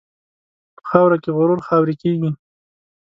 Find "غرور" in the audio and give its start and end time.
1.37-1.59